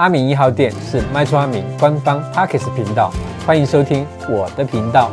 [0.00, 3.12] 阿明一号店是麦厨阿明官方 Parks 频道，
[3.46, 5.10] 欢迎收听我的频道。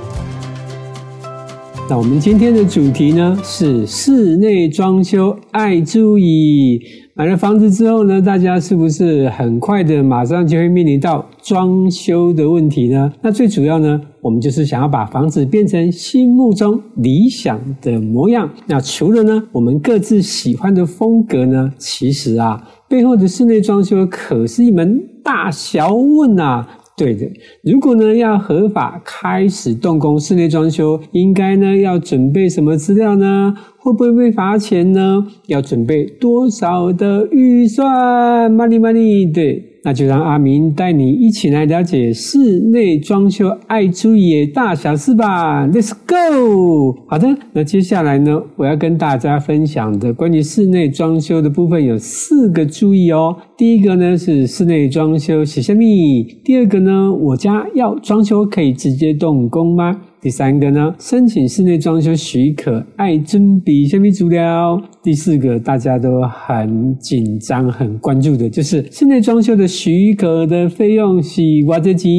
[1.90, 6.82] 那我们今天的主题呢是室内装修爱注意。
[7.14, 13.10] 买了房子之后呢，大家是不是很快的马上就会面临到装修的问题呢？
[13.22, 18.50] 那最主要呢，我们就是想要把房子变成心目中理想的模样。
[18.66, 26.68] 那除了呢，我们各自喜欢的风格呢，其实啊，背后的室内装修可是一门大学问啊。
[26.98, 27.28] 对的，
[27.62, 33.54] 如果呢要合法开始动工室内装修，应该呢要准备什么资料呢？
[33.88, 35.26] 会不会被罚钱呢？
[35.46, 39.64] 要准备多少的预算？Money money，对。
[39.84, 47.06] 那就让阿明带你一起来了解室内装修爱注意的大小事吧，Let's go！
[47.08, 53.38] 好的，那接下来呢，我要跟大家分享的关于室内装修的部分有四个注意哦。
[53.56, 56.24] 第一个呢是室内装修是虾米？
[56.44, 60.02] 第二个呢，我家要装修可以直接动工吗？
[60.28, 64.78] 第三个呢，申请室内装修许可爱准备什么资料？
[65.02, 72.12] 第四个大家都很紧张、很关注的，就是室内装修的许可的费用是多少钱？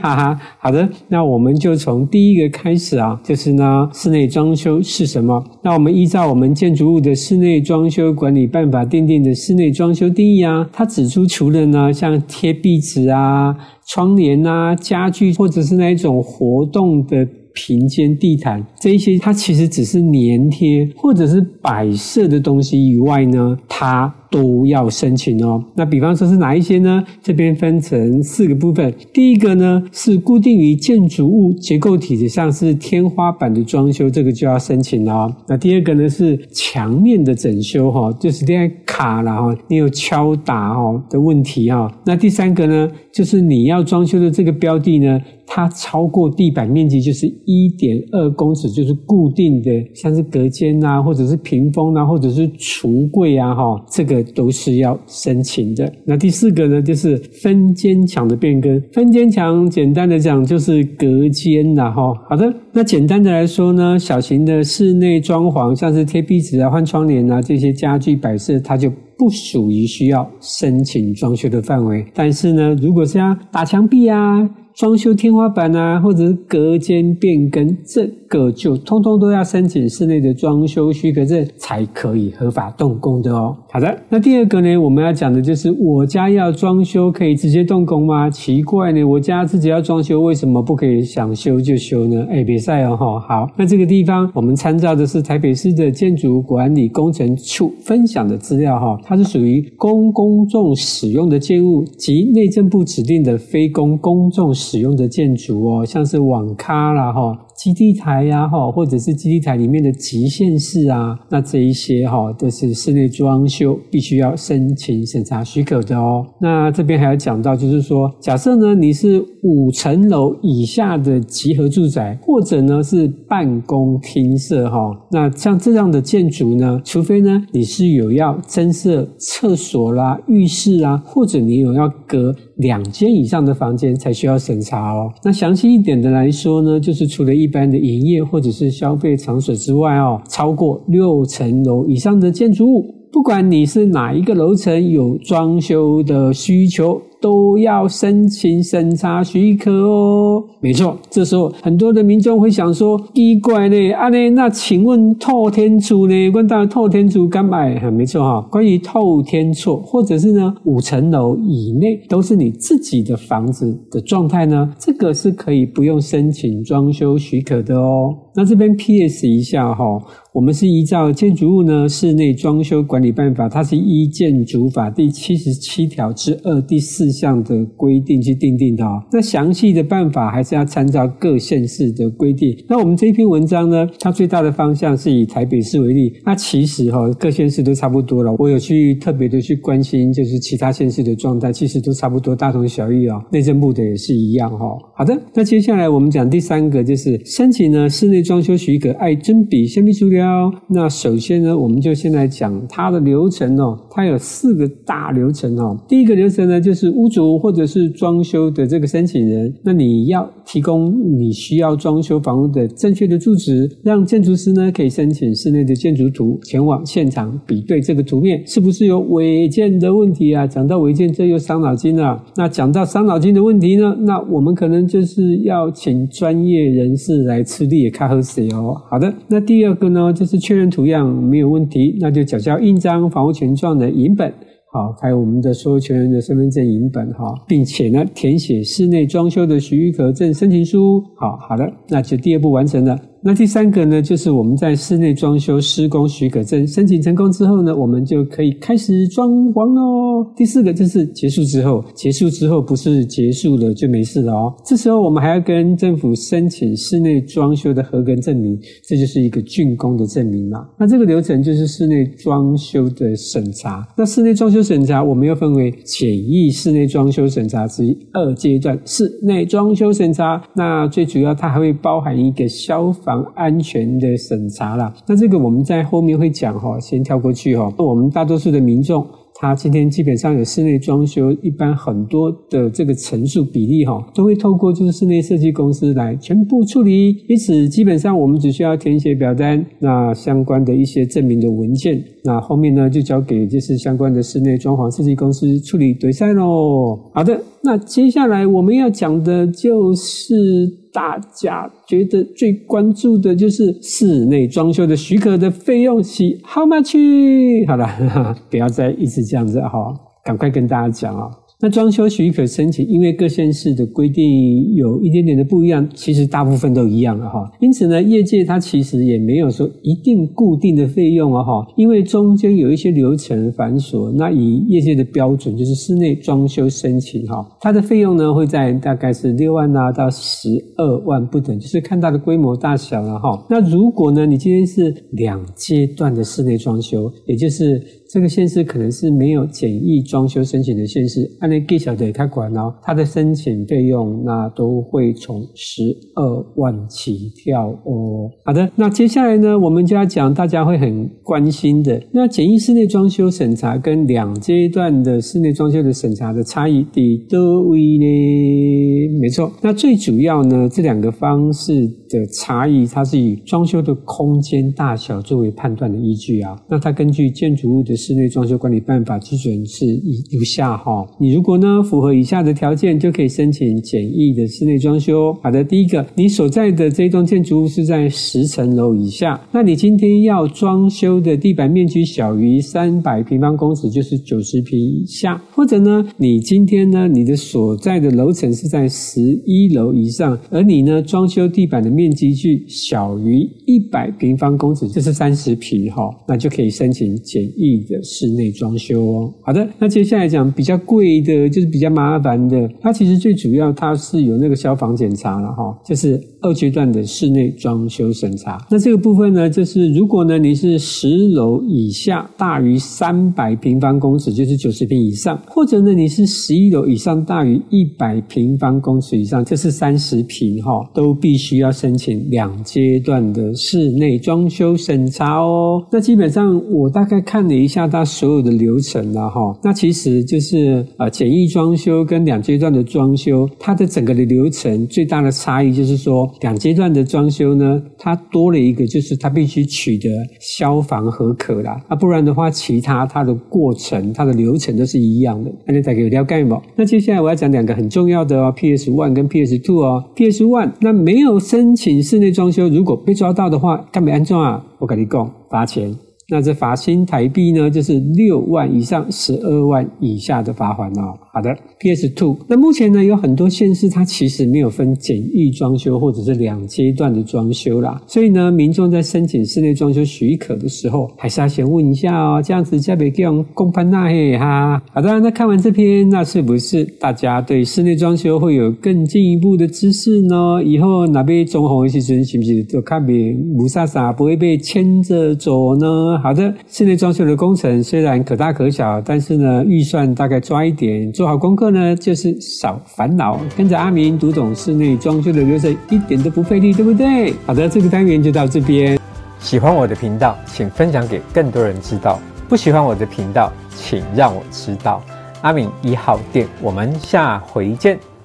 [0.00, 5.44] 哈哈，好的，那我们就从第一个开始啊，就是呢，室内装修是什么？
[5.62, 13.54] 那我们依照我们建筑物的室内装修管理办法订定的室内装修定义啊，它指出除了呢，像贴壁纸啊。
[13.86, 24.12] 窗帘啊，家具或者是那一种活动的平间地毯，这些它其实只是粘贴或者是摆设的东西以外呢，它。
[24.28, 25.62] 都要申请哦。
[25.76, 27.02] 那比方说是哪一些呢？
[27.22, 28.92] 这边分成四个部分。
[29.14, 35.34] 第一个呢是固定于建筑物结构体的，像是天花板的装修，这个就要申请了。
[35.48, 41.86] 那第二个呢是墙面的整修哈，就是这样卡了哈，你有敲打哈的问题哈。
[42.06, 54.16] 那第三个呢就是你要装修的这个标的呢，它超过地板面积就是一点二公尺，就是固定的，像是隔间啊，或者是屏风啊，或者是橱柜啊哈，这个。
[54.34, 55.90] 都是要申请的。
[56.04, 58.80] 那第四个呢，就是分间墙的变更。
[58.92, 62.12] 分间墙简单的讲就是隔间啦哈。
[62.28, 72.04] 好的，那简单的来说呢，小型的室内装潢，像是贴壁纸啊、换窗帘啊这些家具摆设，它就不属于需要申请装修的范围。
[72.12, 74.42] 但是呢，如果是要打墙壁啊，
[74.76, 83.56] 装修天花板啊，或者是隔间变更，这个就通通都要申请室内的装修许可证才可以合法动工的哦。
[83.76, 88.30] 好的，那第二个呢，我们要讲的就是我家要装修可以直接动工吗？
[88.30, 92.26] 奇怪呢，我家自己要装修，为什么不可以想修就修呢？
[92.30, 93.20] 哎，别晒哦哈。
[93.20, 107.42] 好，那这个地方我们参照的是台北市的建筑管理工程处分享的资料哈，它是属于公公众使用的建物及内政部指定的非公公众使用的建筑哦，像是网咖啦哈。
[107.56, 116.24] 基地台呀，哈，或者是基地台里面的极限室啊，那这一些哈都是室内装修就必须要申请审查许可的哦。
[116.40, 132.32] 那这边还要讲到，就是说，假设呢你是五层楼以下的集合住宅，或者呢是办公厅舍哈，那像这样的建筑呢，除非呢你是有要增设厕所啦、浴室啊，或者你有要隔。
[132.56, 135.12] 两间以上的房间才需要审查哦。
[135.22, 142.82] 那详细一点的来说呢，就是除了一般的营业或者是消费场所之外哦，超过六层楼以上的建筑物，
[143.26, 147.02] 不管你是哪一个楼层，有装修的需求。
[147.26, 150.44] 都要申请审查许可哦。
[150.60, 156.30] 没错，这时候很多的民众会想说：奇怪呢，啊呢，那请问透天厝呢？
[156.30, 157.68] 问到透天厝干嘛？
[157.80, 158.40] 很没错哈。
[158.48, 168.14] 关于透天厝，或者是呢五层楼以内都是你自己的房子的状态呢，这个是可以不用申请装修许可的哦。
[168.36, 169.84] 那这边 PS 一下哈，
[170.32, 179.02] 我们是依照建筑物呢室内装修管理办法，它是依建筑法第七十七条之二第四项的规定去定定的哦。
[179.10, 182.54] 那详细的办法还是要参照各县市的规定。
[182.68, 186.12] 那我们这篇文章呢，它最大的方向是以台北市为例。
[186.26, 188.34] 那其实哈，各县市都差不多了。
[188.38, 193.18] 我有去特别的去关心，就是其他县市的状态，其实都差不多，大同小异哦。
[193.32, 194.66] 内政部的也是一样哈。
[194.94, 198.26] 好的，那接下来我们讲第三个，就是申请呢室内。
[198.26, 200.52] 装修许可爱准备什么资料？
[200.68, 203.78] 那首先呢，我们就先来讲它的流程哦。
[203.88, 205.78] 它有四个大流程哦。
[205.86, 220.44] 第一个流程呢，就是屋屋主或者是装修的这个申请人，那你要提供你需要装修房屋的正确的住址，让建筑师呢可以申请室内的建筑图，前往现场比对这个图面是不是有违建的问题啊？
[220.46, 222.20] 讲到违建，这又伤脑筋了。
[222.36, 228.74] 那讲到伤脑筋的问题呢，那我们可能就是要请专业人士来吃力也看合适哦。
[228.90, 234.32] 好的，那第二个呢，就是确认图样没有问题，那就缴交印章、房屋权状的影本。
[234.72, 241.02] 好，还有我们的所有权人的身份证影本哈，并且呢，填写室内装修的许可证申请书。
[241.16, 242.98] 好，好的，那就第二步完成了。
[243.26, 250.32] 那第三个呢，就是我们在室内装修施工许可证申请成功之后呢，我们就可以开始装潢喽。
[250.36, 254.54] 第四个就是结束之后，结束之后不是结束了就没事了哦。
[254.64, 258.56] 这时候我们还要跟政府申请室内装修的合格证明，
[258.86, 260.64] 这就是一个竣工的证明嘛。
[260.78, 263.84] 那这个流程就是室内装修的审查。
[263.98, 270.40] 那室内装修审查，我们又分为简易室内装修审查及二阶段室内装修审查。
[270.54, 273.15] 那最主要它还会包含一个消防。
[273.34, 277.72] 安全的审查啦，那这个我们在后面会讲哈，先跳过去哈。
[277.78, 279.06] 那我们大多数的民众。
[279.38, 287.14] 他今天基本上有室内装修，一般很多的这个层数比例哈，都会透过就是室内设计公司来全部处理。
[287.28, 296.98] 因此，基本上我们只需要填写表单，那相关的一些证明的文件，那后面呢就交给就是相关的室内装潢设计公司处理对赛喽。
[297.12, 300.66] 好的，那接下来我们要讲的就是
[300.96, 307.68] 大家觉得最关注的就是室内装修的许可的费用是 how much？
[307.68, 309.22] 好了， 不要再一直。
[309.22, 309.92] 这样子哈，
[310.24, 311.28] 赶快跟大家讲啊。
[311.58, 317.50] 那装修许可申请，因为各县市的规定有一点点的不一样，其实大部分都一样了哈。
[317.60, 324.12] 因此呢，业界它其实也没有说一定固定的费用啊哈，因为中间有一些流程繁琐。
[324.12, 333.46] 那以业界的标准，就是室内装修申请哈，它的费用呢会在大概是六万啊到十二万不等，就是看它的规模大小了哈。
[333.48, 345.82] 那如果呢，你今天是两阶段的室内装修，也就是这个县市可能是没有简易装修申请的县市，按那计小的他管哦，它的申请费用那都会从十
[346.14, 348.30] 二万起跳哦。
[348.44, 359.18] 好的，那接下来呢，我们就要讲大家会很关心的，那简易室内装修审查跟两阶段的室内装修的审查的差异的多位呢？
[359.20, 366.56] 没错，那最主要呢，这两个方式的差异，它是以装修的空间大小作为判断的依据啊。
[366.68, 375.32] 那它根据建筑物的室内装修管理办法基准是以如下哈，你如果呢符合以下的条件，就可以申请简易的室内装修。
[375.42, 399.34] 好的，第一个，你所在的这栋建筑物是在十层楼以下，那你今天要装修的地板面积小于三百平方公尺，就是九十平以下，或者呢，你今天呢你的所在的楼层是在十一楼以上，而你呢装修地板的面积距小于一百平方公尺，就是三十平哈，那就可以申请简易的室内装修哦。
[399.42, 408.58] 好的，那接下来讲比较贵的，就是比较麻烦的，它其实最主要它是有那个消防检查了哈，就是二阶段的室内装修审查。
[408.70, 425.84] 那这个部分呢，就是如果呢你是十楼以下大于三百平方公尺，就是九十平以上，或者呢你是十一楼以上大于一百平方公尺以上，这是三十平哈，都必须要申请两阶段的室内装修审查哦。
[425.90, 440.08] 那基本上我大概看了一下它所有的流程了哈，那其实就是呃简易装修跟两阶段的装修，它的整个的流程最大的差异就是说，两阶段的装修呢，它多了一个就是它必须取得
[440.40, 445.50] 消防核可啦，啊不然的话，其他它的过程、它的流程都是一样的。
[445.66, 446.60] 那你再给我了解吗？
[446.76, 454.64] 那接下来我要讲两个很重要的哦，PS One 跟 PS Two 哦，PS One 那没有申请室内装修，如果被抓到的话，干没安装啊？
[454.78, 455.94] 我跟你讲，罚钱。
[456.28, 461.14] 那这罚新台币呢，就是六万以上十二万以下的罚款哦。
[461.32, 462.36] 好的，PS Two。
[462.48, 474.82] 那目前呢，有很多县市它其实没有分简易装修或者是两阶段的装修啦，所以呢，民众在申请室内装修许可的时候，还是要先问一下哦，这样子才别用公判那嘿哈。
[474.92, 480.60] 好的，那看完这篇，那是不是大家对室内装修会有更进一步的知识呢？
[480.64, 493.40] 以后哪边装潢的时候，是不是就看别雾煞煞，不会被牵着走呢好的，室内装修的工程虽然可大可小，但是呢，预算大概抓一点，做好功课呢，就是少烦恼。
[493.56, 497.34] 跟着阿明读懂室内装修的流程，一点都不费力，对不对？
[497.46, 498.98] 好的，这个单元就到这边。
[499.38, 502.18] 喜欢我的频道，请分享给更多人知道；
[502.48, 505.02] 不喜欢我的频道，请让我知道。
[505.42, 508.15] 阿敏一号店，我们下回见。